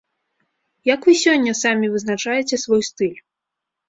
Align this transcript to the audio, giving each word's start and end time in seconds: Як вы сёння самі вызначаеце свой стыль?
Як 0.93 1.01
вы 1.09 1.13
сёння 1.23 1.53
самі 1.63 1.89
вызначаеце 1.97 2.55
свой 2.63 2.81
стыль? 2.89 3.13